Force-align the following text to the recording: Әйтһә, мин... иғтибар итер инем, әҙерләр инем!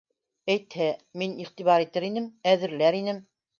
Әйтһә, 0.53 0.87
мин... 1.23 1.35
иғтибар 1.45 1.85
итер 1.85 2.09
инем, 2.11 2.27
әҙерләр 2.55 3.01
инем! 3.05 3.25